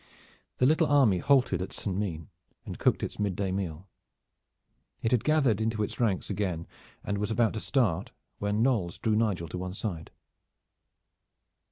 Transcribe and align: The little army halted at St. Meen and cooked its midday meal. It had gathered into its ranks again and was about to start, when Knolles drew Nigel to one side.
The 0.57 0.65
little 0.65 0.87
army 0.87 1.19
halted 1.19 1.61
at 1.61 1.71
St. 1.73 1.95
Meen 1.95 2.29
and 2.65 2.79
cooked 2.79 3.03
its 3.03 3.19
midday 3.19 3.51
meal. 3.51 3.87
It 5.03 5.11
had 5.11 5.23
gathered 5.23 5.61
into 5.61 5.83
its 5.83 5.99
ranks 5.99 6.27
again 6.27 6.65
and 7.03 7.19
was 7.19 7.29
about 7.29 7.53
to 7.53 7.59
start, 7.59 8.11
when 8.39 8.63
Knolles 8.63 8.97
drew 8.97 9.15
Nigel 9.15 9.47
to 9.49 9.59
one 9.59 9.75
side. 9.75 10.09